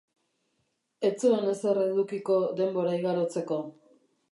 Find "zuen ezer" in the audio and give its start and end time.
1.25-1.81